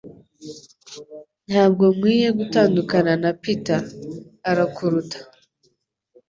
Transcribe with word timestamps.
Ntabwo 1.47 1.83
nkwiye 1.95 2.29
gutandukana 2.39 3.13
na 3.23 3.31
Peter- 3.41 3.81
arakuruta 4.51 5.17